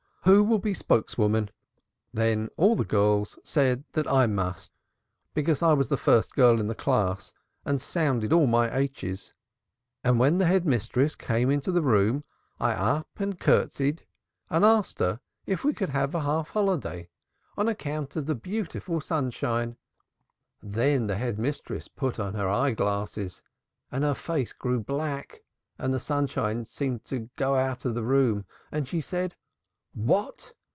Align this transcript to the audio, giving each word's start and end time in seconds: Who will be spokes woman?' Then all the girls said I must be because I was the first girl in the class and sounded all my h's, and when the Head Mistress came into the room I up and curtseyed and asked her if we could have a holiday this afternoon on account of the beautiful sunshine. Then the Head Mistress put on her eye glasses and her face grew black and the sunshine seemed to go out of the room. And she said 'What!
Who 0.25 0.43
will 0.43 0.59
be 0.59 0.75
spokes 0.75 1.17
woman?' 1.17 1.49
Then 2.13 2.49
all 2.55 2.75
the 2.75 2.85
girls 2.85 3.39
said 3.43 3.85
I 4.05 4.27
must 4.27 4.71
be 4.71 5.41
because 5.41 5.63
I 5.63 5.73
was 5.73 5.89
the 5.89 5.97
first 5.97 6.35
girl 6.35 6.59
in 6.59 6.67
the 6.67 6.75
class 6.75 7.33
and 7.65 7.81
sounded 7.81 8.31
all 8.31 8.45
my 8.45 8.71
h's, 8.71 9.33
and 10.03 10.19
when 10.19 10.37
the 10.37 10.45
Head 10.45 10.63
Mistress 10.63 11.15
came 11.15 11.49
into 11.49 11.71
the 11.71 11.81
room 11.81 12.23
I 12.59 12.73
up 12.73 13.09
and 13.19 13.39
curtseyed 13.39 14.05
and 14.47 14.63
asked 14.63 14.99
her 14.99 15.21
if 15.47 15.63
we 15.63 15.73
could 15.73 15.89
have 15.89 16.13
a 16.13 16.19
holiday 16.19 16.43
this 16.53 16.55
afternoon 16.95 17.07
on 17.57 17.67
account 17.67 18.15
of 18.15 18.27
the 18.27 18.35
beautiful 18.35 19.01
sunshine. 19.01 19.75
Then 20.61 21.07
the 21.07 21.17
Head 21.17 21.39
Mistress 21.39 21.87
put 21.87 22.19
on 22.19 22.35
her 22.35 22.47
eye 22.47 22.71
glasses 22.73 23.41
and 23.91 24.03
her 24.03 24.13
face 24.13 24.53
grew 24.53 24.81
black 24.81 25.41
and 25.79 25.91
the 25.91 25.99
sunshine 25.99 26.65
seemed 26.65 27.05
to 27.05 27.31
go 27.37 27.55
out 27.55 27.85
of 27.85 27.95
the 27.95 28.03
room. 28.03 28.45
And 28.71 28.87
she 28.87 29.01
said 29.01 29.35
'What! 29.93 30.53